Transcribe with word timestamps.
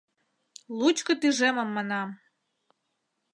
—Лучко 0.77 1.13
тӱжемым 1.21 1.69
манам! 1.75 2.09